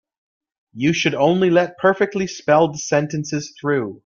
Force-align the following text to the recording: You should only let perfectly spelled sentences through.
You 0.73 0.93
should 0.93 1.13
only 1.13 1.51
let 1.51 1.77
perfectly 1.77 2.25
spelled 2.25 2.79
sentences 2.79 3.53
through. 3.61 3.99